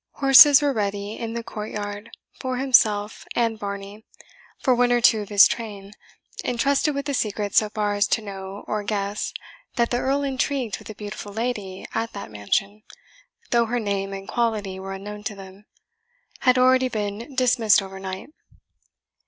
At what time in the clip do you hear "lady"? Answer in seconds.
11.31-11.85